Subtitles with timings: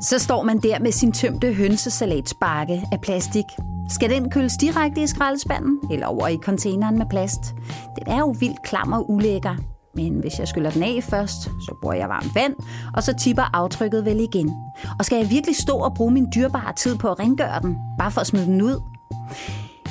[0.00, 3.44] Så står man der med sin tømte hønsesalatsbakke af plastik.
[3.88, 7.54] Skal den køles direkte i skraldespanden eller over i containeren med plast?
[7.98, 9.56] Den er jo vildt klam og ulækker.
[9.94, 12.54] Men hvis jeg skyller den af først, så bruger jeg varmt vand,
[12.94, 14.52] og så tipper aftrykket vel igen.
[14.98, 18.10] Og skal jeg virkelig stå og bruge min dyrbare tid på at rengøre den, bare
[18.10, 18.82] for at smide den ud?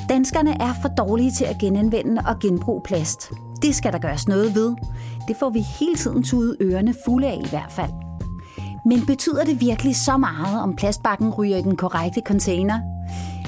[0.10, 3.32] Danskerne er for dårlige til at genanvende og genbruge plast.
[3.62, 4.76] Det skal der gøres noget ved.
[5.28, 8.09] Det får vi hele tiden tudet ørerne fulde af i hvert fald.
[8.90, 12.80] Men betyder det virkelig så meget, om plastbakken ryger i den korrekte container?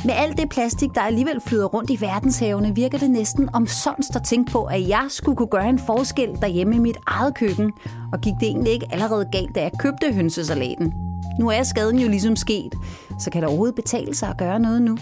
[0.05, 4.23] Med alt det plastik, der alligevel flyder rundt i verdenshavene, virker det næsten omsonst at
[4.23, 7.72] tænke på, at jeg skulle kunne gøre en forskel derhjemme i mit eget køkken.
[8.13, 10.94] Og gik det egentlig ikke allerede galt, da jeg købte hønsesalaten?
[11.40, 12.73] Nu er skaden jo ligesom sket,
[13.20, 14.98] så kan det overhovedet betale sig at gøre noget nu?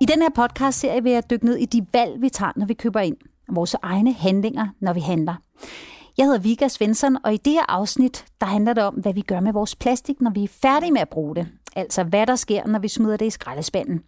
[0.00, 2.66] I den her podcast serie vil jeg dykke ned i de valg, vi tager, når
[2.66, 3.16] vi køber ind.
[3.52, 5.34] Vores egne handlinger, når vi handler.
[6.18, 9.20] Jeg hedder Vika Svensson, og i det her afsnit, der handler det om, hvad vi
[9.20, 11.48] gør med vores plastik, når vi er færdige med at bruge det.
[11.76, 14.02] Altså, hvad der sker, når vi smider det i skraldespanden.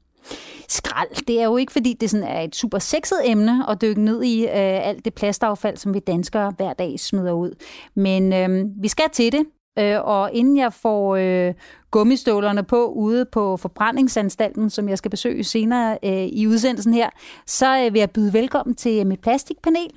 [0.69, 4.01] Skrald, det er jo ikke, fordi det sådan er et super sexet emne at dykke
[4.01, 4.51] ned i øh,
[4.89, 7.51] alt det plastaffald, som vi danskere hver dag smider ud.
[7.95, 9.47] Men øh, vi skal til det,
[9.79, 11.55] øh, og inden jeg får øh,
[11.91, 17.11] gummistålerne på ude på forbrændingsanstalten, som jeg skal besøge senere øh, i udsendelsen her,
[17.47, 19.91] så øh, vil jeg byde velkommen til mit plastikpanel.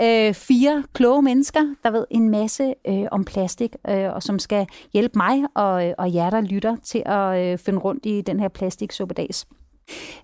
[0.00, 4.66] Øh, fire kloge mennesker, der ved en masse øh, om plastik, øh, og som skal
[4.92, 8.40] hjælpe mig og, øh, og jer, der lytter, til at øh, finde rundt i den
[8.40, 9.46] her plastiksuppedags.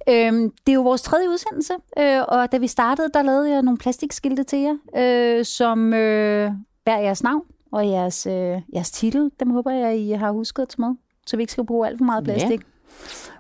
[0.08, 3.62] Øh, det er jo vores tredje udsendelse, øh, og da vi startede, der lavede jeg
[3.62, 6.50] nogle plastikskilte til jer, øh, som øh,
[6.84, 7.42] bærer jeres navn
[7.72, 9.30] og jeres, øh, jeres titel.
[9.40, 11.98] Dem håber jeg, I har husket at tage med, så vi ikke skal bruge alt
[11.98, 12.60] for meget plastik.
[12.60, 12.66] Ja.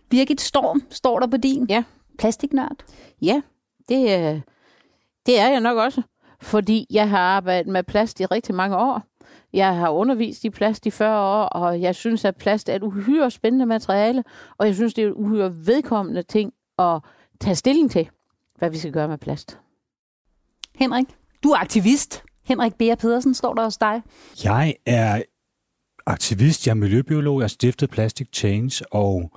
[0.08, 1.66] Birgit Storm står der på din.
[1.68, 1.84] Ja.
[2.18, 2.76] Plastiknørd.
[3.22, 3.42] Ja,
[3.88, 4.42] det,
[5.26, 6.02] det er jeg nok også.
[6.42, 9.02] Fordi jeg har arbejdet med plast i rigtig mange år.
[9.52, 12.82] Jeg har undervist i plast i 40 år, og jeg synes, at plast er et
[12.82, 14.24] uhyre spændende materiale,
[14.58, 17.00] og jeg synes, det er et uhyre vedkommende ting at
[17.40, 18.08] tage stilling til,
[18.58, 19.58] hvad vi skal gøre med plast.
[20.74, 21.06] Henrik,
[21.42, 22.22] du er aktivist.
[22.44, 24.02] Henrik Bea Pedersen står der hos dig.
[24.44, 25.22] Jeg er
[26.06, 29.30] aktivist, jeg er miljøbiolog, jeg har stiftet Plastic Change, og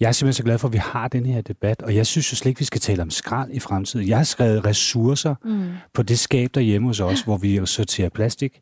[0.00, 2.32] jeg er simpelthen så glad for, at vi har den her debat, og jeg synes
[2.32, 4.08] jo slet ikke, vi skal tale om skrald i fremtiden.
[4.08, 5.68] Jeg har skrevet ressourcer mm.
[5.94, 8.60] på det skab derhjemme hos os, hvor vi sorterer plastik,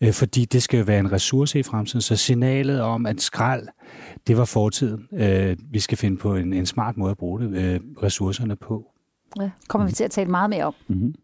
[0.00, 2.00] øh, fordi det skal jo være en ressource i fremtiden.
[2.00, 3.68] Så signalet om, at skrald,
[4.26, 5.08] det var fortiden.
[5.12, 8.84] Øh, vi skal finde på en, en smart måde at bruge det, øh, ressourcerne på.
[9.40, 10.74] Ja, kommer vi til at tale meget mere om.
[10.88, 11.14] Mm-hmm.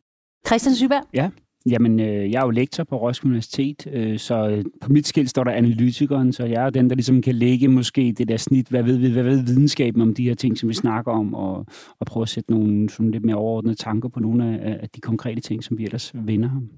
[0.46, 1.02] Christian Syberg?
[1.14, 1.30] Ja,
[1.70, 5.30] Jamen, øh, jeg er jo lektor på Roskilde Universitet, øh, så øh, på mit skilt
[5.30, 8.68] står der analytikeren, så jeg er den, der ligesom kan lægge måske det der snit,
[8.68, 11.66] hvad ved, hvad ved videnskaben om de her ting, som vi snakker om, og,
[12.00, 15.00] og prøve at sætte nogle sådan lidt mere overordnede tanker på nogle af, af de
[15.00, 16.70] konkrete ting, som vi ellers vinder ham.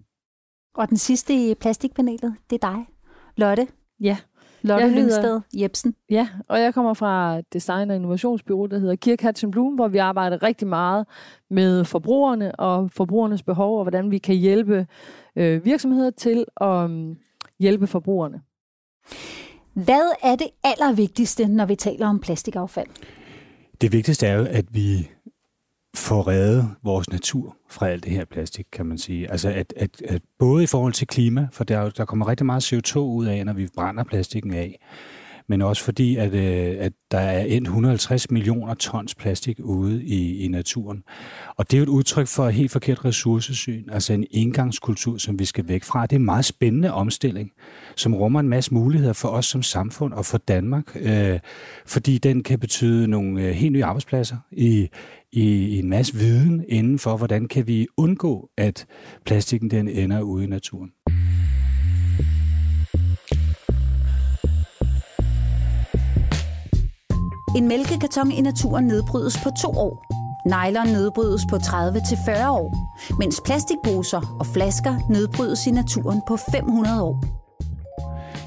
[0.75, 2.87] Og den sidste i plastikpanelet, det er dig,
[3.37, 3.67] Lotte.
[4.01, 4.17] Ja,
[4.63, 5.95] Lotte jeg Lyngsted Jebsen.
[6.11, 10.43] Ja, og jeg kommer fra design- og innovationsbyrå, der hedder Kirk Bloom, hvor vi arbejder
[10.43, 11.07] rigtig meget
[11.51, 14.87] med forbrugerne og forbrugernes behov, og hvordan vi kan hjælpe
[15.37, 17.17] øh, virksomheder til at um,
[17.59, 18.41] hjælpe forbrugerne.
[19.75, 22.89] Hvad er det allervigtigste, når vi taler om plastikaffald?
[23.81, 25.11] Det vigtigste er jo, at vi
[25.95, 29.31] få reddet vores natur fra alt det her plastik, kan man sige.
[29.31, 32.73] Altså at, at, at både i forhold til klima, for der, der kommer rigtig meget
[32.73, 34.81] CO2 ud af, når vi brænder plastikken af,
[35.49, 40.45] men også fordi, at, øh, at der er endt 150 millioner tons plastik ude i,
[40.45, 41.03] i naturen.
[41.57, 45.39] Og det er jo et udtryk for et helt forkert ressourcesyn, altså en indgangskultur, som
[45.39, 46.03] vi skal væk fra.
[46.03, 47.51] Det er en meget spændende omstilling,
[47.97, 51.39] som rummer en masse muligheder for os som samfund og for Danmark, øh,
[51.87, 54.89] fordi den kan betyde nogle øh, helt nye arbejdspladser i,
[55.33, 58.87] i, i en masse viden inden for, hvordan kan vi undgå, at
[59.27, 60.91] plastikken den ender ude i naturen.
[67.57, 70.05] En mælkekarton i naturen nedbrydes på to år.
[70.47, 72.69] Nylon nedbrydes på 30-40 år,
[73.19, 77.48] mens plastikposer og flasker nedbrydes i naturen på 500 år.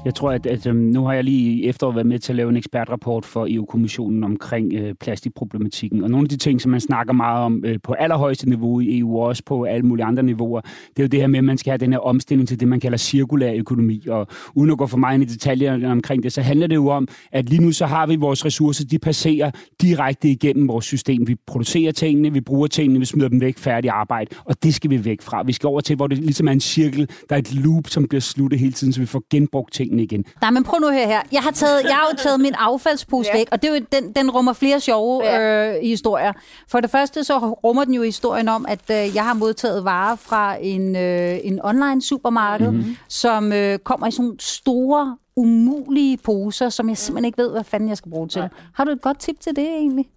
[0.04, 2.50] Jeg tror, at, at øhm, nu har jeg lige efter været med til at lave
[2.50, 6.04] en ekspertrapport for EU-kommissionen omkring øh, plastikproblematikken.
[6.04, 8.98] Og nogle af de ting, som man snakker meget om øh, på allerhøjeste niveau i
[8.98, 11.44] EU, og også på alle mulige andre niveauer, det er jo det her med, at
[11.44, 14.06] man skal have den her omstilling til det, man kalder cirkulær økonomi.
[14.08, 16.88] Og uden at gå for meget ind i detaljerne omkring det, så handler det jo
[16.88, 19.50] om, at lige nu så har vi vores ressourcer, de passerer
[19.82, 21.28] direkte igennem vores system.
[21.28, 24.90] Vi producerer tingene, vi bruger tingene, vi smider dem væk, færdig arbejde, og det skal
[24.90, 25.42] vi væk fra.
[25.42, 28.08] Vi skal over til, hvor det ligesom er en cirkel, der er et loop, som
[28.08, 30.24] bliver sluttet hele tiden, så vi får genbrugt ting tingene igen.
[30.40, 31.20] Nej, men prøv nu høre her.
[31.32, 33.38] Jeg har, taget, jeg har jo taget min affaldspose ja.
[33.38, 35.76] væk, og det er jo, den, den rummer flere sjove ja.
[35.76, 36.32] øh, historier.
[36.68, 40.16] For det første så rummer den jo historien om, at øh, jeg har modtaget varer
[40.16, 42.96] fra en, øh, en online supermarked, mm-hmm.
[43.08, 47.88] som øh, kommer i sådan store umulige poser, som jeg simpelthen ikke ved, hvad fanden
[47.88, 48.40] jeg skal bruge til.
[48.40, 48.48] Nej.
[48.74, 50.08] Har du et godt tip til det egentlig,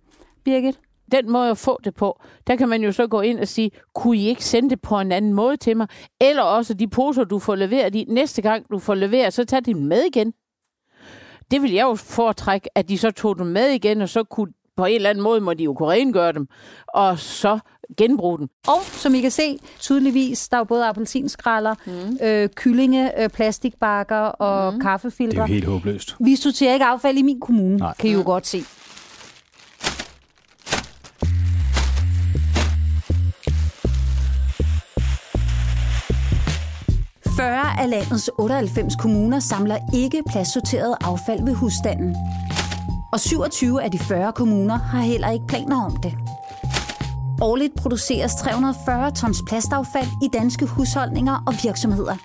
[0.43, 0.79] Birgit?
[1.11, 3.71] Den måde at få det på, der kan man jo så gå ind og sige,
[3.93, 5.87] kunne I ikke sende det på en anden måde til mig?
[6.21, 9.65] Eller også de poser, du får leveret i, næste gang du får leveret, så tag
[9.65, 10.33] dem med igen.
[11.51, 14.53] Det vil jeg jo foretrække, at de så tog dem med igen, og så kunne
[14.77, 16.47] på en eller anden måde, må de jo kunne rengøre dem,
[16.87, 17.59] og så
[17.97, 18.47] genbruge dem.
[18.67, 22.17] Og som I kan se, tydeligvis, der er jo både appelsinskralder, mm.
[22.27, 24.79] øh, kyllinge, øh, plastikbakker og mm.
[24.79, 25.41] Det er kaffefiltre.
[25.41, 26.15] jo helt håbløst.
[26.19, 27.93] Vi sorterer ikke affald i min kommune, Nej.
[27.99, 28.57] kan I jo godt se.
[37.45, 42.15] Fyrre af landets 98 kommuner samler ikke plastsorteret affald ved husstanden.
[43.11, 46.13] Og 27 af de 40 kommuner har heller ikke planer om det.
[47.41, 52.15] Årligt produceres 340 tons plastaffald i danske husholdninger og virksomheder.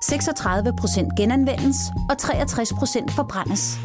[0.00, 1.76] 36 procent genanvendes,
[2.10, 3.78] og 63 procent forbrændes.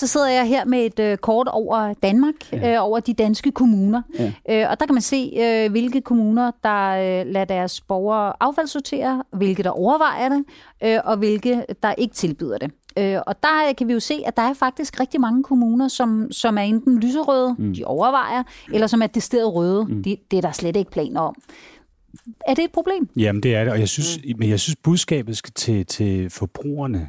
[0.00, 2.74] Så sidder jeg her med et øh, kort over Danmark, ja.
[2.74, 4.02] øh, over de danske kommuner.
[4.18, 4.32] Ja.
[4.50, 9.24] Øh, og der kan man se, øh, hvilke kommuner, der øh, lader deres borgere affaldssortere,
[9.32, 10.44] hvilke der overvejer det,
[10.84, 12.70] øh, og hvilke der ikke tilbyder det.
[12.98, 15.88] Øh, og der øh, kan vi jo se, at der er faktisk rigtig mange kommuner,
[15.88, 17.74] som, som er enten lyserøde, mm.
[17.74, 18.42] de overvejer,
[18.72, 19.84] eller som er decideret røde.
[19.84, 20.02] Mm.
[20.02, 21.34] Det, det er der slet ikke planer om.
[22.46, 23.08] Er det et problem?
[23.16, 24.38] Jamen, det er det, og jeg synes, mm.
[24.38, 27.08] men jeg synes budskabet skal til, til forbrugerne,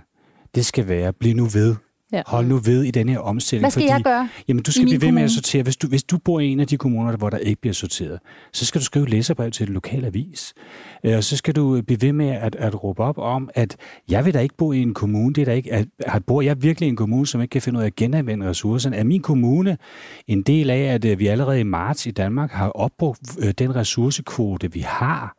[0.56, 1.76] det skal være, bliv nu ved.
[2.12, 2.22] Ja.
[2.28, 3.64] Hold nu ved i den her omstilling.
[3.64, 5.30] Hvad skal fordi, jeg gøre Jamen, du skal blive ved med at kommune?
[5.30, 5.64] sortere.
[5.64, 8.20] Hvis du, hvis du bor i en af de kommuner, hvor der ikke bliver sorteret,
[8.54, 10.54] så skal du skrive læserbrev til den lokale avis.
[11.04, 13.78] Øh, Og så skal du blive ved med at, at råbe op om, at
[14.10, 16.42] jeg vil da ikke bo i en kommune, det er der ikke, at, at bor
[16.42, 18.96] jeg virkelig i en kommune, som ikke kan finde ud af at genanvende ressourcerne?
[18.96, 19.78] Er min kommune
[20.28, 23.76] en del af, at øh, vi allerede i marts i Danmark har opbrugt øh, den
[23.76, 25.36] ressourcekvote, vi har?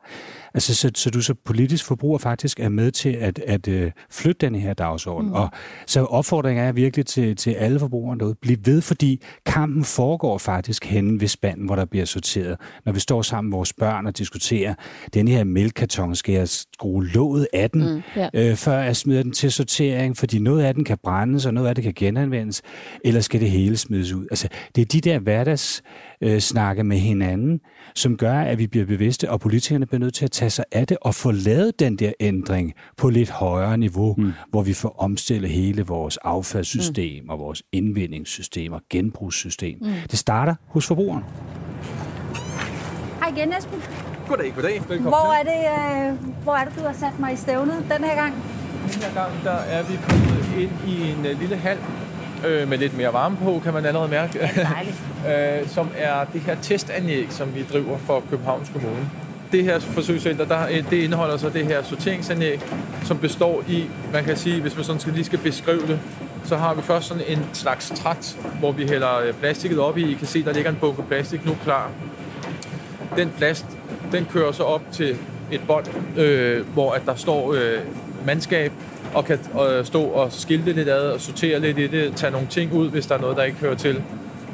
[0.55, 4.47] Altså, så, så du så politisk forbruger faktisk er med til at, at øh, flytte
[4.47, 5.29] den her dagsorden.
[5.29, 5.35] Mm.
[5.35, 5.51] Og
[5.87, 8.35] så opfordringen er virkelig til, til alle forbrugere derude.
[8.35, 12.57] Bliv ved, fordi kampen foregår faktisk henne ved spanden, hvor der bliver sorteret.
[12.85, 14.75] Når vi står sammen med vores børn og diskuterer,
[15.15, 18.03] den her mælkekarton, skal jeg skrue låget af den, mm.
[18.17, 18.29] Ja.
[18.35, 21.69] øh, før jeg smider den til sortering, fordi noget af den kan brændes, og noget
[21.69, 22.63] af det kan genanvendes,
[23.05, 24.27] eller skal det hele smides ud?
[24.31, 25.83] Altså, det er de der hverdags
[26.23, 27.61] øh, snakke med hinanden,
[27.95, 30.87] som gør, at vi bliver bevidste, og politikerne bliver nødt til at tage sig af
[30.87, 34.33] det og få lavet den der ændring på lidt højere niveau, mm.
[34.51, 37.31] hvor vi får omstillet hele vores affaldssystem mm.
[37.31, 39.79] og vores indvindingssystem og genbrugssystem.
[39.81, 39.87] Mm.
[40.11, 41.25] Det starter hos forbrugeren.
[43.21, 43.83] Hej igen, Esben.
[44.29, 44.75] Goddag, goddag.
[44.89, 45.61] Velkommen Hvor er, det,
[46.11, 48.35] øh, hvor er det, du har sat mig i stævnet den her gang?
[48.95, 51.79] Den her gang der er vi kommet ind i en uh, lille hal
[52.47, 54.39] øh, med lidt mere varme på, kan man allerede mærke.
[55.29, 59.22] øh, som er det her testanlæg, som vi driver for Københavns Kommune.
[59.53, 62.61] Det her forsøgscenter, der, øh, det indeholder så det her sorteringsanlæg,
[63.05, 66.01] som består i, man kan sige, hvis man sådan skal, lige skal beskrive det,
[66.45, 70.11] så har vi først sådan en slags træt, hvor vi hælder øh, plastikket op i.
[70.11, 71.91] I kan se, der ligger en bunke plastik nu klar.
[73.17, 73.67] Den plast,
[74.13, 75.17] den kører så op til
[75.53, 75.87] et bånd,
[76.19, 77.79] øh, hvor at der står øh,
[78.27, 78.73] mandskab
[79.15, 79.39] og kan
[79.69, 82.91] øh, stå og skilte lidt ad og sortere lidt i det, tage nogle ting ud,
[82.91, 84.03] hvis der er noget, der ikke hører til.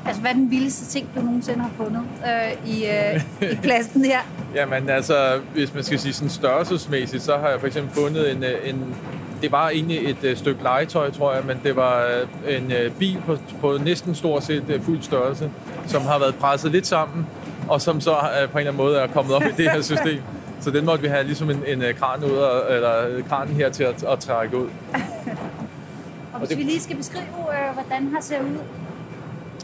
[0.09, 4.05] Altså, hvad er den vildeste ting, du nogensinde har fundet øh, i, øh, i plasten
[4.05, 4.19] her?
[4.55, 8.45] Jamen altså, hvis man skal sige sådan størrelsesmæssigt, så har jeg for eksempel fundet en,
[8.45, 8.95] øh, en
[9.43, 12.03] det var egentlig et øh, stykke legetøj, tror jeg, men det var
[12.47, 15.51] øh, en øh, bil på, på næsten stort set øh, fuld størrelse,
[15.87, 17.27] som har været presset lidt sammen,
[17.69, 18.17] og som så øh,
[18.49, 20.21] på en eller anden måde er kommet op i det her system.
[20.61, 23.55] Så den måtte vi have ligesom en, en øh, kran ud, og, eller øh, kranen
[23.55, 24.69] her til at, at trække ud.
[26.33, 28.59] Og hvis det- vi lige skal beskrive, øh, hvordan her ser ud.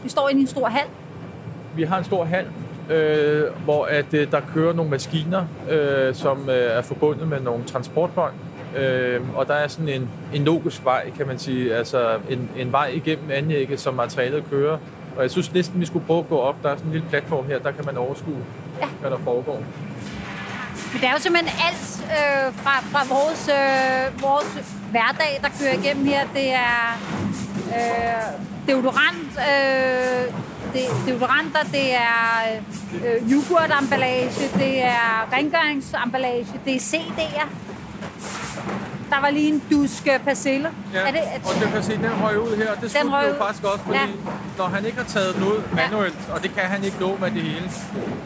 [0.05, 0.87] Vi står inde i en stor hal.
[1.77, 2.47] Vi har en stor hal,
[2.91, 7.65] øh, hvor at, øh, der kører nogle maskiner, øh, som øh, er forbundet med nogle
[7.65, 8.33] transportbånd.
[8.77, 12.73] Øh, og der er sådan en, en logisk vej, kan man sige, altså en, en
[12.73, 14.79] vej igennem anlægget, som materialet kører.
[15.17, 16.57] Og jeg synes næsten, vi skulle prøve at gå op.
[16.63, 18.37] Der er sådan en lille platform her, der kan man overskue,
[18.81, 18.87] Ja.
[19.01, 19.63] hvad der foregår.
[20.93, 25.75] Men det er jo simpelthen alt øh, fra, fra vores, øh, vores hverdag, der kører
[25.85, 26.21] igennem her.
[26.35, 26.99] Det er
[27.69, 30.35] øh, deodorant, øh,
[30.73, 32.61] det, deodoranter, det er
[32.95, 37.47] øh, yoghurtemballage, det er rengøringsemballage, det er CD'er.
[39.11, 40.69] Der var lige en duske persille.
[40.95, 42.75] Er det, er, og du kan se, den røg ud her.
[42.75, 43.39] Det skulle røg jo ud.
[43.39, 44.07] faktisk også, fordi Ja.
[44.59, 47.31] når han ikke har taget den ud manuelt, og det kan han ikke nå med
[47.31, 47.71] det hele,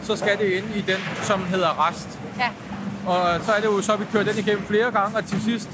[0.03, 2.19] så skal det ind i den, som hedder rest.
[2.39, 2.49] ja.
[3.05, 5.41] Og så er det jo så, at vi kører den igennem flere gange, og til
[5.43, 5.69] sidst,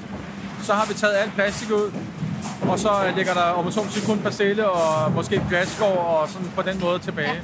[0.64, 1.92] så har vi taget alt plastik ud.
[2.70, 6.48] Og så øh, ligger der om så må kun persille og måske glasskår og sådan
[6.56, 7.42] på den måde tilbage.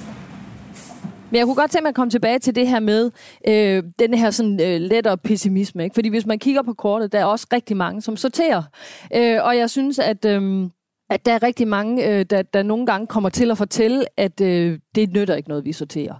[1.29, 3.11] Men jeg kunne godt tænke mig at komme tilbage til det her med
[3.47, 5.83] øh, den her sådan øh, lettere pessimisme.
[5.83, 5.93] Ikke?
[5.93, 8.63] Fordi hvis man kigger på kortet, der er også rigtig mange, som sorterer.
[9.15, 10.25] Øh, og jeg synes, at...
[10.25, 10.69] Øh,
[11.09, 14.41] at der er rigtig mange, øh, der, der nogle gange kommer til at fortælle, at
[14.41, 16.13] øh, det nytter ikke noget, vi sorterer.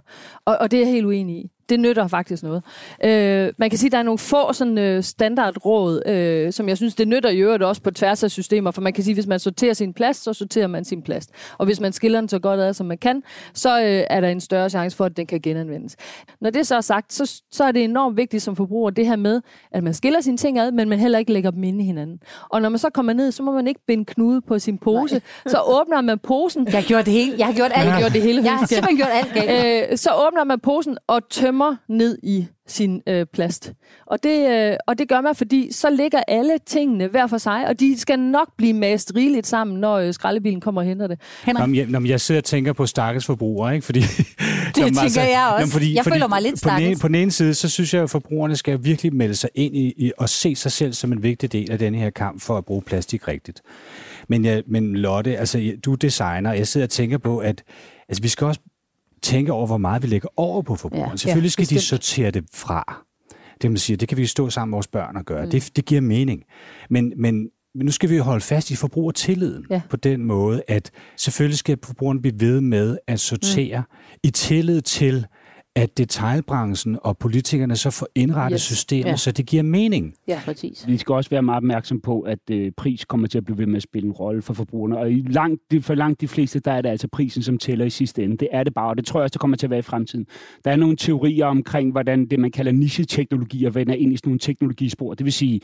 [0.44, 2.62] Og, og det er jeg helt uenig i det nytter faktisk noget.
[3.04, 6.76] Øh, man kan sige, at der er nogle få sådan, øh, standardråd, øh, som jeg
[6.76, 9.16] synes, det nytter i øvrigt også på tværs af systemer, for man kan sige, at
[9.16, 11.30] hvis man sorterer sin plast, så sorterer man sin plast.
[11.58, 13.22] Og hvis man skiller den så godt ad, som man kan,
[13.54, 15.96] så øh, er der en større chance for, at den kan genanvendes.
[16.40, 19.16] Når det så er sagt, så, så er det enormt vigtigt som forbruger, det her
[19.16, 21.86] med, at man skiller sine ting ad, men man heller ikke lægger dem inde i
[21.86, 22.20] hinanden.
[22.50, 25.14] Og når man så kommer ned, så må man ikke binde knude på sin pose.
[25.14, 25.20] Nej.
[25.46, 26.66] Så åbner man posen.
[26.66, 27.34] Jeg har gjort det hele.
[27.38, 27.84] Jeg har gjort alt.
[27.84, 28.42] Jeg har gjort det hele.
[28.44, 29.90] Jeg har simpelthen gjort alt galt.
[29.90, 33.72] Øh, så åbner man posen og tømmer tømmer ned i sin øh, plast.
[34.06, 37.66] Og det, øh, og det gør man, fordi så ligger alle tingene hver for sig,
[37.68, 41.20] og de skal nok blive mast rigeligt sammen, når øh, skraldebilen kommer og henter det.
[41.44, 41.76] Henrik?
[41.76, 43.84] jeg, når jeg sidder og tænker på stakkels forbrugere, ikke?
[43.84, 44.00] fordi...
[44.00, 44.08] det
[44.74, 45.60] tænker altså, jeg også.
[45.60, 46.80] Jamen, fordi, jeg fordi, føler mig lidt stakkels.
[46.80, 49.34] På den, ene, på den ene side, så synes jeg, at forbrugerne skal virkelig melde
[49.34, 52.10] sig ind i, i og se sig selv som en vigtig del af den her
[52.10, 53.62] kamp for at bruge plastik rigtigt.
[54.28, 57.62] Men, jeg, men Lotte, altså, du er designer, og jeg sidder og tænker på, at
[58.08, 58.60] altså, vi skal også
[59.22, 61.10] tænke over, hvor meget vi lægger over på forbrugeren.
[61.10, 63.04] Ja, Selvfølgelig skal ja, de sortere det fra.
[63.62, 65.44] Det, man siger, det kan vi stå sammen med vores børn og gøre.
[65.44, 65.50] Mm.
[65.50, 66.42] Det, det giver mening.
[66.90, 69.80] Men, men men nu skal vi holde fast i forbrugertilliden ja.
[69.90, 74.18] på den måde, at selvfølgelig skal forbrugeren blive ved med at sortere mm.
[74.22, 75.26] i tillid til,
[75.76, 78.62] at detaljbranchen og politikerne så får indrettet yes.
[78.62, 79.16] systemet, ja.
[79.16, 80.14] så det giver mening.
[80.28, 80.84] Ja, præcis.
[80.86, 83.66] Vi skal også være meget opmærksom på, at øh, pris kommer til at blive ved
[83.66, 84.98] med at spille en rolle for forbrugerne.
[84.98, 87.90] Og i langt, for langt de fleste, der er det altså prisen, som tæller i
[87.90, 88.36] sidste ende.
[88.36, 89.82] Det er det bare, og det tror jeg også, det kommer til at være i
[89.82, 90.26] fremtiden.
[90.64, 94.38] Der er nogle teorier omkring, hvordan det, man kalder niche-teknologier, vender ind i sådan nogle
[94.38, 95.14] teknologispor.
[95.14, 95.60] Det vil sige,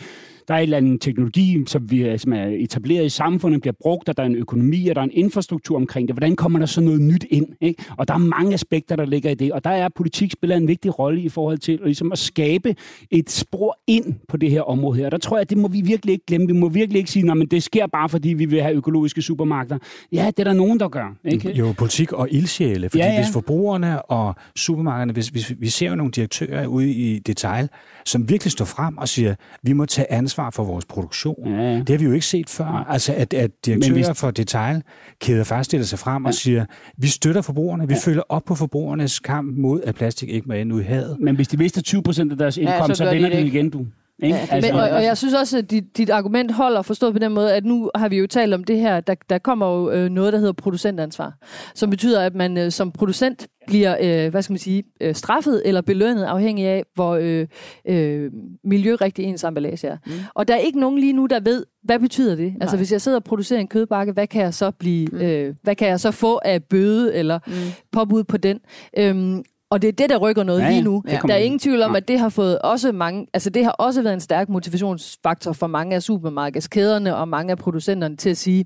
[0.49, 4.09] der er en eller anden teknologi, som, vi, som er etableret i samfundet, bliver brugt,
[4.09, 6.15] og der er en økonomi, og der er en infrastruktur omkring det.
[6.15, 7.47] Hvordan kommer der så noget nyt ind?
[7.61, 7.85] Ikke?
[7.97, 10.69] Og der er mange aspekter, der ligger i det, og der er politik spiller en
[10.69, 12.75] vigtig rolle i forhold til ligesom at skabe
[13.11, 15.11] et spor ind på det her område her.
[15.11, 16.47] Der tror jeg, det må vi virkelig ikke glemme.
[16.47, 19.79] Vi må virkelig ikke sige, at det sker bare, fordi vi vil have økologiske supermarkeder.
[20.13, 21.17] Ja, det er der nogen, der gør.
[21.25, 21.53] Ikke?
[21.53, 22.89] Jo, politik og ildsjæle.
[22.89, 23.21] Fordi ja, ja.
[23.21, 27.69] hvis forbrugerne og supermarkederne, hvis, hvis vi ser jo nogle direktører ude i detail,
[28.05, 31.47] som virkelig står frem og siger, vi må tage ansvar for vores produktion.
[31.47, 31.79] Ja, ja.
[31.79, 32.65] Det har vi jo ikke set før.
[32.65, 34.21] Altså, at, at direktører hvis...
[34.21, 36.29] for detailkæder faktisk stiller sig frem ja.
[36.29, 36.65] og siger,
[36.97, 38.01] vi støtter forbrugerne, vi ja.
[38.05, 41.17] følger op på forbrugernes kamp mod, at plastik ikke må ende ud i havet.
[41.21, 43.47] Men hvis de mister 20 procent af deres indkomst, ja, så, så vender de det
[43.47, 43.87] igen, du.
[44.23, 44.37] Ikke?
[44.37, 47.19] Ja, altså, men, og, og jeg synes også, at dit, dit argument holder forstået på
[47.19, 49.91] den måde, at nu har vi jo talt om det her, der, der kommer jo
[49.91, 51.33] øh, noget, der hedder producentansvar,
[51.75, 55.63] som betyder, at man øh, som producent bliver, øh, hvad skal man sige, øh, straffet
[55.65, 57.47] eller belønnet afhængig af, hvor øh,
[57.89, 58.31] øh,
[58.65, 59.97] miljørigtig ens emballage er.
[60.07, 60.13] Mm.
[60.35, 62.45] Og der er ikke nogen lige nu, der ved, hvad betyder det?
[62.45, 62.63] Altså, Nej.
[62.63, 65.19] Altså hvis jeg sidder og producerer en kødbakke, hvad kan jeg så blive, mm.
[65.19, 67.53] øh, hvad kan jeg så få af bøde eller mm.
[67.93, 68.61] påbud på den?
[68.99, 71.03] Øhm, og det er det, der rykker noget ja, lige nu.
[71.09, 71.21] Ja.
[71.29, 74.03] Der er ingen tvivl om, at det har fået også mange, altså det har også
[74.03, 78.65] været en stærk motivationsfaktor for mange af supermarkedskæderne og mange af producenterne til at sige,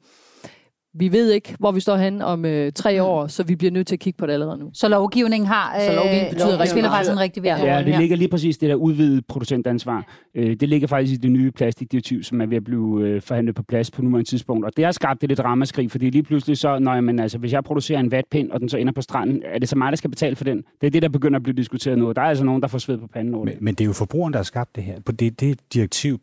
[0.94, 3.06] vi ved ikke, hvor vi står hen om øh, tre mm.
[3.06, 4.70] år, så vi bliver nødt til at kigge på det allerede nu.
[4.74, 7.98] Så lovgivningen har øh, så lovgivningen betyder lovgivningen spiller faktisk en rigtig vigtig Ja, det
[7.98, 10.06] ligger lige præcis det der udvidet producentansvar.
[10.34, 13.54] Øh, det ligger faktisk i det nye plastikdirektiv, som er ved at blive øh, forhandlet
[13.54, 14.64] på plads på nuværende tidspunkt.
[14.64, 17.52] Og det har skabt det lidt ramaskrig, fordi lige pludselig så, når jamen, altså, hvis
[17.52, 19.96] jeg producerer en vatpind, og den så ender på stranden, er det så mig, der
[19.96, 20.62] skal betale for den?
[20.80, 22.12] Det er det, der begynder at blive diskuteret nu.
[22.12, 23.54] Der er altså nogen, der får sved på panden over det.
[23.54, 24.98] Men, men det er jo forbrugeren, der har skabt det her.
[24.98, 26.18] Det, det direktiv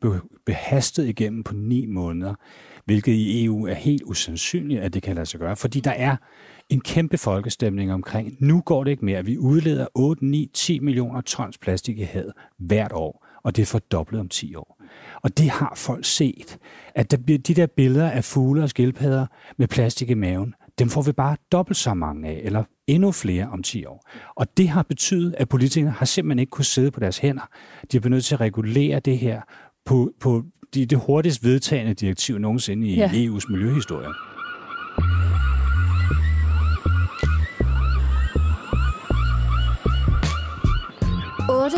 [0.50, 2.34] blev behastet igennem på ni måneder
[2.86, 6.15] hvilket i EU er helt usandsynligt, at det kan lade sig gøre, fordi der er
[6.70, 9.25] en kæmpe folkestemning omkring, nu går det ikke mere.
[9.25, 13.65] Vi udleder 8, 9, 10 millioner tons plastik i havet hvert år, og det er
[13.65, 14.82] fordoblet om 10 år.
[15.22, 16.58] Og det har folk set,
[16.96, 19.25] at der bliver de der billeder af fugle og skildpadder
[19.58, 23.50] med plastik i maven, dem får vi bare dobbelt så mange af, eller endnu flere
[23.50, 24.10] om 10 år.
[24.36, 27.50] Og det har betydet, at politikerne har simpelthen ikke kunne sidde på deres hænder.
[27.91, 29.41] De er nødt til at regulere det her
[29.89, 30.43] på, på
[30.74, 33.08] det, det hurtigst vedtagende direktiv nogensinde i ja.
[33.08, 34.13] EU's miljøhistorie.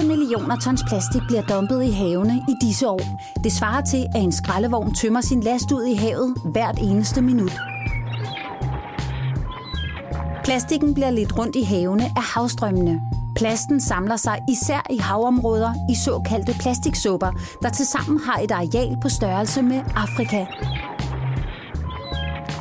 [0.07, 3.01] millioner tons plastik bliver dumpet i havene i disse år.
[3.43, 7.51] Det svarer til, at en skraldevogn tømmer sin last ud i havet hvert eneste minut.
[10.43, 13.10] Plastikken bliver lidt rundt i havene af havstrømmene.
[13.41, 17.31] Plasten samler sig især i havområder i såkaldte plastiksupper,
[17.61, 20.45] der tilsammen har et areal på størrelse med Afrika.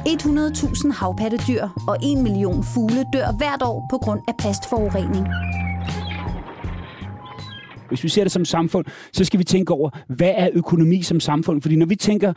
[0.09, 5.27] 100.000 havpattedyr og 1 million fugle dør hvert år på grund af plastforurening.
[7.89, 11.21] Hvis vi ser det som samfund, så skal vi tænke over, hvad er økonomi som
[11.21, 11.63] samfund?
[11.63, 12.33] Fordi når vi tænker,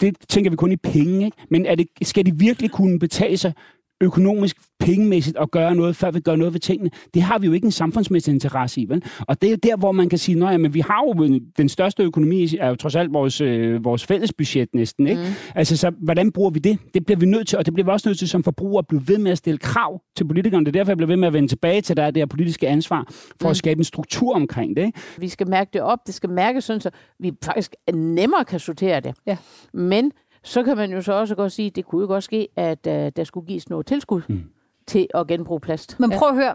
[0.00, 1.36] det tænker vi kun i penge, ikke?
[1.50, 3.52] men er det, skal det virkelig kunne betale sig
[4.00, 6.90] økonomisk, pengemæssigt at gøre noget, før vi gør noget ved tingene.
[7.14, 9.04] Det har vi jo ikke en samfundsmæssig interesse i, vel?
[9.20, 12.02] Og det er jo der, hvor man kan sige, at vi har jo den største
[12.02, 15.22] økonomi, er jo trods alt vores, øh, vores fælles budget næsten, ikke?
[15.22, 15.28] Mm.
[15.54, 16.78] Altså, så hvordan bruger vi det?
[16.94, 18.86] Det bliver vi nødt til, og det bliver vi også nødt til som forbrugere at
[18.86, 20.66] blive ved med at stille krav til politikerne.
[20.66, 22.26] Det er derfor, jeg bliver ved med at vende tilbage til, der er det her
[22.26, 23.50] politiske ansvar for mm.
[23.50, 25.00] at skabe en struktur omkring det, ikke?
[25.18, 29.00] Vi skal mærke det op, det skal mærkes sådan, så vi faktisk nemmere kan sortere
[29.00, 29.14] det.
[29.26, 29.36] Ja.
[29.74, 30.12] Men
[30.46, 32.78] så kan man jo så også godt sige, at det kunne jo godt ske, at
[32.86, 34.42] uh, der skulle gives noget tilskud mm.
[34.86, 36.00] til at genbruge plast.
[36.00, 36.54] Men prøv at høre.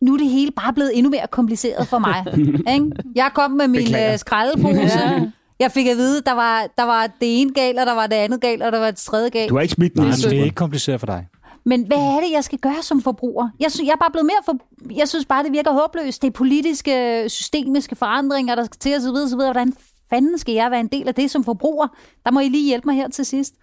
[0.00, 2.26] Nu er det hele bare blevet endnu mere kompliceret for mig.
[2.74, 2.90] ikke?
[3.14, 4.80] Jeg kom med min uh, skraldepose.
[4.80, 5.30] ja.
[5.60, 8.16] Jeg fik at vide, der var, der var det ene galt, og der var det
[8.16, 9.50] andet galt, og der var et tredje galt.
[9.50, 11.26] Du har ikke smidt Nej, det er ikke kompliceret for dig.
[11.64, 13.48] Men hvad er det, jeg skal gøre som forbruger?
[13.60, 14.54] Jeg, synes, jeg er bare blevet mere for...
[14.96, 16.22] Jeg synes bare, det virker håbløst.
[16.22, 19.08] Det er politiske, systemiske forandringer, der skal til osv.
[19.08, 19.36] osv.
[19.36, 19.72] Hvordan
[20.10, 21.88] fanden skal jeg være en del af det som forbruger?
[22.24, 23.54] Der må I lige hjælpe mig her til sidst.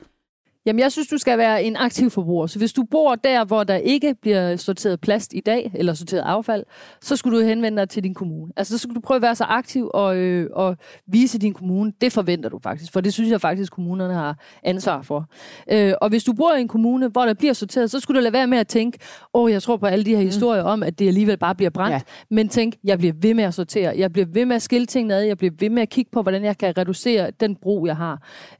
[0.67, 2.47] Jamen, jeg synes, du skal være en aktiv forbruger.
[2.47, 6.21] Så hvis du bor der, hvor der ikke bliver sorteret plast i dag, eller sorteret
[6.21, 6.63] affald,
[7.01, 8.53] så skulle du henvende dig til din kommune.
[8.57, 11.93] Altså, så skulle du prøve at være så aktiv og, øh, og vise din kommune.
[12.01, 15.25] Det forventer du faktisk, for det synes jeg faktisk, kommunerne har ansvar for.
[15.71, 18.23] Øh, og hvis du bor i en kommune, hvor der bliver sorteret, så skulle du
[18.23, 18.99] lade være med at tænke,
[19.33, 20.25] åh, oh, jeg tror på alle de her mm.
[20.25, 21.93] historier om, at det alligevel bare bliver brændt.
[21.93, 22.01] Ja.
[22.29, 23.93] Men tænk, jeg bliver ved med at sortere.
[23.97, 25.21] Jeg bliver ved med at skille tingene ad.
[25.21, 28.13] Jeg bliver ved med at kigge på, hvordan jeg kan reducere den brug, jeg har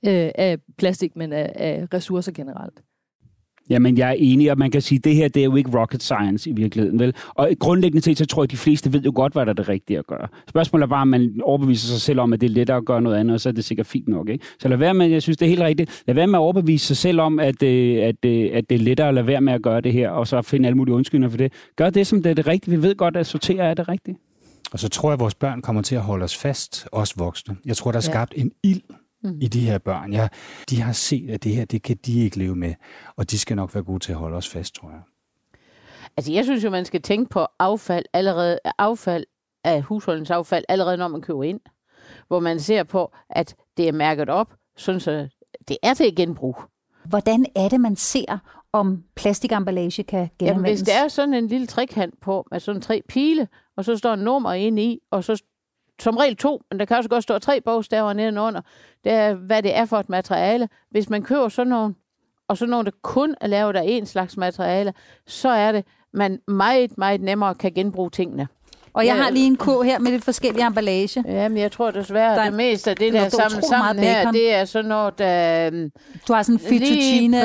[0.06, 2.82] øh, af plastik, men af, af ressourcer generelt.
[3.70, 5.80] Jamen, jeg er enig, og man kan sige, at det her det er jo ikke
[5.80, 7.16] rocket science i virkeligheden, vel?
[7.30, 9.54] Og grundlæggende set, så tror jeg, at de fleste ved jo godt, hvad der er
[9.54, 10.28] det rigtige at gøre.
[10.50, 13.02] Spørgsmålet er bare, om man overbeviser sig selv om, at det er lettere at gøre
[13.02, 14.46] noget andet, og så er det sikkert fint nok, ikke?
[14.60, 16.88] Så lad være med, jeg synes, det er helt rigtigt, lad være med at overbevise
[16.88, 19.54] sig selv om, at, øh, at, øh, at det er lettere at lade være med
[19.54, 21.54] at gøre det her, og så finde alle mulige undskyldninger for det.
[21.76, 22.76] Gør det, som det er det rigtige.
[22.76, 24.18] Vi ved godt, at sortere er det rigtige.
[24.72, 27.56] Og så tror jeg, at vores børn kommer til at holde os fast, os voksne.
[27.66, 28.42] Jeg tror, der er skabt ja.
[28.42, 28.82] en ild
[29.34, 29.42] mm.
[29.42, 30.14] i de her børn.
[30.14, 30.28] Ja,
[30.70, 32.74] de har set, at det her, det kan de ikke leve med,
[33.16, 35.02] og de skal nok være gode til at holde os fast, tror jeg.
[36.18, 39.26] Altså, jeg synes jo, man skal tænke på affald allerede, affald
[39.64, 41.60] af husholdningsaffald allerede, når man køber ind.
[42.28, 45.28] Hvor man ser på, at det er mærket op, sådan så
[45.68, 46.62] det er til genbrug.
[47.06, 48.40] Hvordan er det, man ser,
[48.74, 50.66] om plastikemballage kan genanvendes?
[50.66, 53.48] Jamen, hvis det er sådan en lille trekant på, med sådan tre pile,
[53.78, 55.44] og så står en nummer inde i, og så
[56.00, 58.62] som regel to, men der kan også godt stå tre bogstaver nedenunder.
[59.04, 60.70] Det er, hvad det er for et materiale.
[60.90, 61.96] Hvis man køber sådan nogle,
[62.48, 64.94] og sådan nogle, der kun er lavet af en slags materiale,
[65.28, 68.48] så er det, man meget, meget nemmere kan genbruge tingene.
[68.94, 71.24] Og jeg har lige en kur her med lidt forskellige emballage.
[71.28, 74.54] Ja, men jeg tror desværre, at det meste af det der sammen, sammen her, det
[74.54, 75.68] er sådan noget, der...
[75.68, 75.92] Øhm,
[76.28, 77.42] du har sådan en fettuccine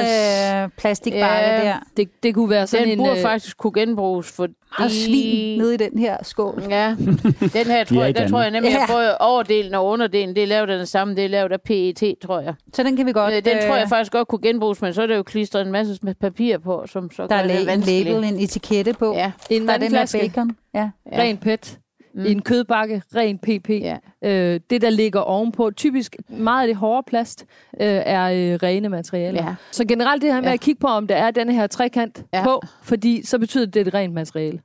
[0.76, 1.76] plastikbakke ja, der.
[1.96, 2.98] Det, det kunne være sådan den en...
[2.98, 6.62] Den burde øh, faktisk kunne genbruges, for har svin nede i den her skål.
[6.70, 6.96] Ja,
[7.40, 10.46] den her tror, jeg, der tror jeg nemlig, at både overdelen og underdelen, det er
[10.46, 12.54] lavet af den samme, det er lavet af PET, tror jeg.
[12.74, 13.44] Så den kan vi godt...
[13.44, 15.72] Den øh, tror jeg faktisk godt kunne genbruges, men så er det jo klistret en
[15.72, 19.14] masse med papir på, som så der er det en label, en etikette på.
[19.14, 19.32] Ja.
[19.50, 20.56] En der er den her bacon.
[20.74, 20.90] Ja.
[21.12, 21.78] Ren pet.
[22.14, 22.24] Mm.
[22.24, 23.68] I en kødbakke, ren PP.
[23.70, 23.96] Ja.
[24.24, 27.44] Øh, det, der ligger ovenpå, typisk meget af det hårde plast,
[27.80, 29.44] øh, er øh, rene materialer.
[29.44, 29.54] Ja.
[29.70, 30.54] Så generelt det her med ja.
[30.54, 32.44] at kigge på, om der er den her trekant ja.
[32.44, 34.60] på, fordi så betyder det, at det er et rent materiale.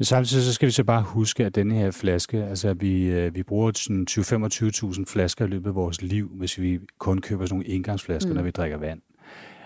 [0.00, 3.42] Samtidig så skal vi så bare huske, at denne her flaske, altså vi, øh, vi
[3.42, 7.68] bruger sådan 20-25.000 flasker i løbet af vores liv, hvis vi kun køber sådan nogle
[7.68, 8.36] engangsflasker, mm.
[8.36, 9.00] når vi drikker vand.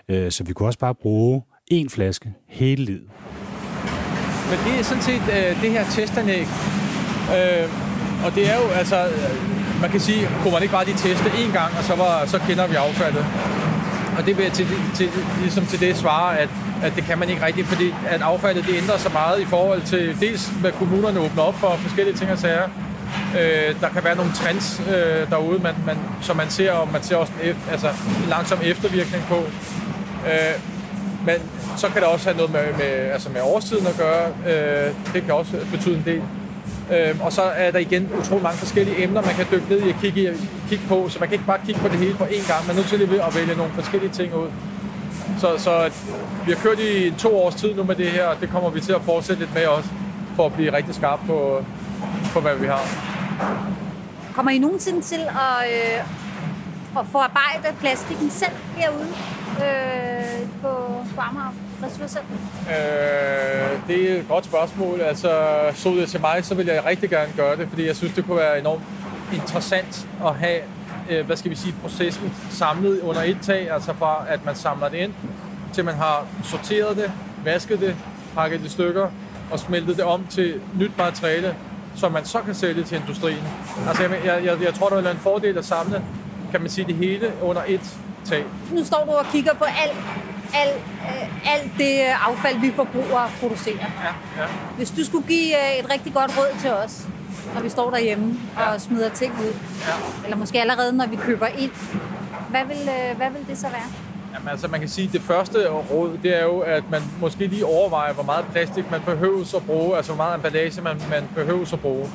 [0.09, 1.41] Øh, så vi kunne også bare bruge
[1.73, 3.09] én flaske hele livet.
[4.49, 6.45] Men det er sådan set øh, det her testanlæg.
[7.37, 7.69] Øh,
[8.25, 9.07] og det er jo altså,
[9.81, 12.39] man kan sige, kunne man ikke bare lige teste én gang, og så, var, så
[12.47, 13.25] kender vi affaldet.
[14.17, 15.09] Og det vil til, til,
[15.41, 16.49] ligesom til det svare, at,
[16.83, 19.81] at det kan man ikke rigtigt, fordi at affaldet det ændrer sig meget i forhold
[19.81, 22.69] til dels, hvad kommunerne åbner op for forskellige ting og sager.
[23.39, 27.03] Øh, der kan være nogle trends øh, derude, man, man, som man ser, og man
[27.03, 27.87] ser også en, efter, altså,
[28.23, 29.35] en langsom eftervirkning på.
[30.27, 30.59] Øh,
[31.25, 31.35] men
[31.77, 34.27] så kan det også have noget med, med, altså med årstiden at gøre.
[34.27, 36.21] Øh, det kan også betyde en del.
[36.91, 39.89] Øh, og så er der igen utrolig mange forskellige emner, man kan dykke ned i
[39.89, 42.23] og kigge, i, kigge på, så man kan ikke bare kigge på det hele på
[42.23, 42.67] én gang.
[42.67, 44.49] Man er nødt til at vælge nogle forskellige ting ud.
[45.39, 45.91] Så, så
[46.45, 48.81] vi har kørt i to års tid nu med det her, og det kommer vi
[48.81, 49.89] til at fortsætte lidt med også,
[50.35, 51.65] for at blive rigtig skarpe på,
[52.33, 52.85] på hvad vi har.
[54.35, 55.99] Kommer I nogensinde til at, øh,
[56.99, 59.07] at forarbejde plastikken selv herude
[59.57, 60.69] øh, på,
[61.15, 61.70] på Amager?
[61.83, 62.35] Ressourcecenter?
[62.69, 65.01] Øh, det er et godt spørgsmål.
[65.01, 65.29] Altså,
[65.73, 68.25] så det til mig, så vil jeg rigtig gerne gøre det, fordi jeg synes, det
[68.25, 68.83] kunne være enormt
[69.33, 70.59] interessant at have,
[71.09, 74.89] øh, hvad skal vi sige, processen samlet under et tag, altså fra at man samler
[74.89, 75.13] det ind,
[75.73, 77.11] til man har sorteret det,
[77.45, 77.95] vasket det,
[78.35, 79.07] pakket det i stykker
[79.51, 81.55] og smeltet det om til nyt materiale,
[81.95, 83.43] som man så kan sælge til industrien.
[83.87, 86.03] Altså, jeg, jeg, jeg, jeg tror, der er en fordel at samle,
[86.51, 88.43] kan man sige, det hele under et tag.
[88.71, 89.97] Nu står du og kigger på alt
[90.53, 90.69] al,
[91.01, 93.75] øh, alt det affald, vi forbrugere producerer.
[93.77, 94.47] Ja, ja.
[94.77, 97.07] Hvis du skulle give øh, et rigtig godt råd til os,
[97.53, 98.73] når vi står derhjemme ja.
[98.73, 99.53] og smider ting ud,
[99.87, 99.93] Ja.
[100.23, 101.71] eller måske allerede når vi køber ind,
[102.49, 103.87] hvad vil, øh, hvad vil det så være?
[104.33, 107.47] Jamen, altså, man kan sige, at det første råd, det er jo, at man måske
[107.47, 111.29] lige overvejer, hvor meget plastik man behøver at bruge, altså hvor meget emballage man, man
[111.35, 112.09] behøver at bruge.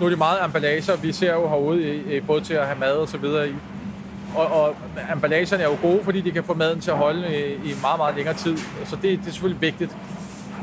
[0.00, 2.92] Nu er det meget emballager, vi ser jo herude, i, både til at have mad
[2.92, 3.54] og så videre i.
[4.36, 4.74] Og, og
[5.12, 7.98] emballagerne er jo gode, fordi de kan få maden til at holde i, i meget,
[7.98, 8.56] meget længere tid.
[8.84, 9.96] Så det, det er selvfølgelig vigtigt.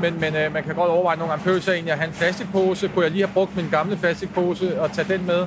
[0.00, 2.88] Men, men øh, man kan godt overveje nogle gange, behøver egentlig at have en plastikpose?
[2.88, 5.40] Kunne jeg lige have brugt min gamle plastikpose og tage den med?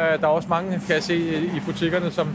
[0.00, 2.28] Øh, der er også mange, kan jeg se i i butikkerne, som,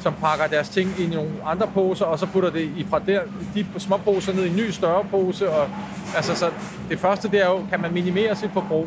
[0.00, 3.20] som pakker deres ting i nogle andre poser, og så putter det i fra der,
[3.54, 5.50] de små poser ned i en ny større pose.
[5.50, 5.68] Og,
[6.16, 6.50] altså, så
[6.88, 8.86] det første det er jo, kan man minimere sit forbrug?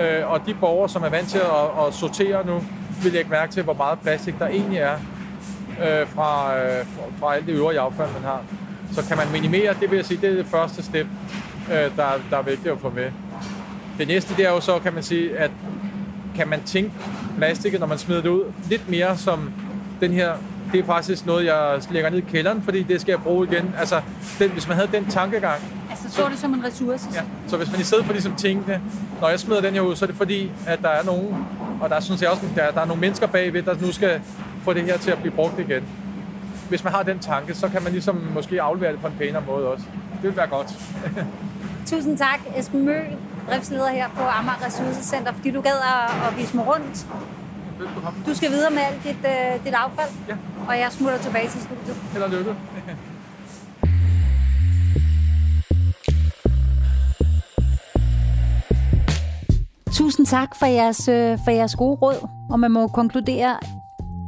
[0.00, 2.62] Øh, og de borgere, som er vant til at, at sortere nu,
[3.02, 4.94] vil lægge mærke til, hvor meget plastik der egentlig er
[5.80, 6.86] øh, fra, øh,
[7.20, 8.42] fra, alt det øvrige affald, man har.
[8.92, 11.06] Så kan man minimere, det vil jeg sige, det er det første step,
[11.70, 13.10] øh, der, der er vigtigt at få med.
[13.98, 15.50] Det næste, det er jo så, kan man sige, at
[16.36, 16.90] kan man tænke
[17.36, 19.52] plastikket, når man smider det ud, lidt mere som
[20.00, 20.32] den her,
[20.74, 23.74] det er faktisk noget, jeg lægger ned i kælderen, fordi det skal jeg bruge igen.
[23.78, 24.00] Altså,
[24.38, 27.08] den, hvis man havde den tankegang, Altså, så er det som en ressource.
[27.14, 27.20] Ja.
[27.46, 28.80] Så hvis man i stedet for ligesom tænkte,
[29.20, 31.46] når jeg smider den her ud, så er det fordi, at der er nogen,
[31.80, 34.20] og der synes jeg også, der, der er nogle mennesker bagved, der nu skal
[34.62, 35.82] få det her til at blive brugt igen.
[36.68, 39.42] Hvis man har den tanke, så kan man ligesom måske aflevere det på en pænere
[39.46, 39.84] måde også.
[40.22, 40.72] Det vil være godt.
[41.90, 42.96] Tusind tak, Esben Mø,
[43.50, 47.06] driftsleder her på Amager Ressourcecenter, fordi du gad at, at vise mig rundt.
[47.78, 48.18] Velbekomme.
[48.26, 50.34] Du skal videre med alt dit, uh, dit affald, Ja.
[50.68, 51.96] Og jeg smutter tilbage til studiet.
[52.12, 52.54] Held og lykke.
[59.92, 63.58] Tusind tak for jeres, øh, for jeres gode råd, og man må konkludere,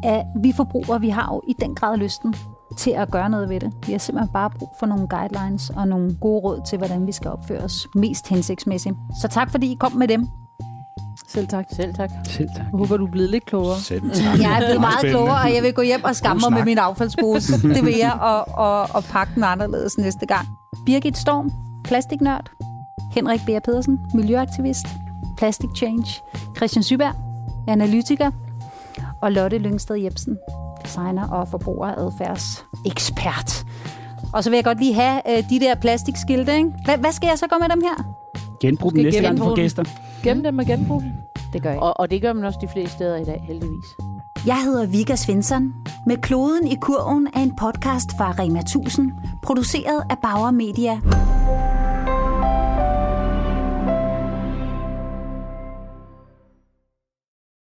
[0.02, 2.34] at vi forbrugere, vi har jo i den grad lysten
[2.78, 3.72] til at gøre noget ved det.
[3.86, 7.12] Vi har simpelthen bare brug for nogle guidelines og nogle gode råd til, hvordan vi
[7.12, 8.94] skal opføre os mest hensigtsmæssigt.
[9.20, 10.26] Så tak, fordi I kom med dem.
[11.28, 11.66] Selv tak.
[11.76, 12.10] Selv tak.
[12.24, 12.56] Selv tak.
[12.72, 13.80] Jeg håber, du er blevet lidt klogere.
[13.80, 14.38] Selv tak.
[14.42, 15.18] Jeg er blevet meget Spændende.
[15.22, 17.52] klogere, og jeg vil gå hjem og skamme mig med min affaldspose.
[17.74, 20.48] Det vil jeg, og, og, og pakke den anderledes næste gang.
[20.86, 21.50] Birgit Storm,
[21.84, 22.50] plastiknørd.
[23.12, 23.50] Henrik B.
[23.64, 24.86] Pedersen, miljøaktivist.
[25.38, 26.06] Plastic Change.
[26.56, 27.14] Christian Syberg,
[27.68, 28.30] analytiker.
[29.22, 30.38] Og Lotte Lyngsted Jebsen,
[30.84, 33.64] designer og forbrugeradfærdsekspert.
[34.32, 36.70] Og så vil jeg godt lige have øh, de der plastikskilte, ikke?
[36.84, 38.04] Hvad, hvad skal jeg så gøre med dem her?
[38.60, 39.62] Genbrug Skal næste gang, du genbruge får den.
[39.64, 39.84] gæster.
[40.22, 41.02] Gem dem og genbrug.
[41.52, 41.80] Det gør jeg.
[41.80, 43.84] Og, og det gør man også de fleste steder i dag, heldigvis.
[44.46, 45.74] Jeg hedder Vika Svensson.
[46.06, 51.00] Med kloden i kurven er en podcast fra Rema 1000, produceret af Bauer Media.